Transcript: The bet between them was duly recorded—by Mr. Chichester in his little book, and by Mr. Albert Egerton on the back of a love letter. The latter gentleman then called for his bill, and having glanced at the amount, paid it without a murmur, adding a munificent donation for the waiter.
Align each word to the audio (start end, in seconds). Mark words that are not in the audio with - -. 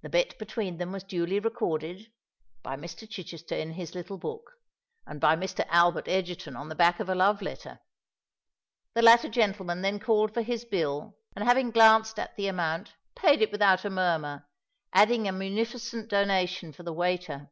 The 0.00 0.08
bet 0.08 0.38
between 0.38 0.78
them 0.78 0.90
was 0.90 1.04
duly 1.04 1.38
recorded—by 1.38 2.76
Mr. 2.78 3.06
Chichester 3.06 3.54
in 3.54 3.72
his 3.72 3.94
little 3.94 4.16
book, 4.16 4.52
and 5.06 5.20
by 5.20 5.36
Mr. 5.36 5.66
Albert 5.68 6.08
Egerton 6.08 6.56
on 6.56 6.70
the 6.70 6.74
back 6.74 6.98
of 6.98 7.10
a 7.10 7.14
love 7.14 7.42
letter. 7.42 7.78
The 8.94 9.02
latter 9.02 9.28
gentleman 9.28 9.82
then 9.82 10.00
called 10.00 10.32
for 10.32 10.40
his 10.40 10.64
bill, 10.64 11.18
and 11.36 11.44
having 11.44 11.72
glanced 11.72 12.18
at 12.18 12.34
the 12.36 12.46
amount, 12.46 12.94
paid 13.14 13.42
it 13.42 13.52
without 13.52 13.84
a 13.84 13.90
murmur, 13.90 14.48
adding 14.94 15.28
a 15.28 15.32
munificent 15.32 16.08
donation 16.08 16.72
for 16.72 16.82
the 16.82 16.94
waiter. 16.94 17.50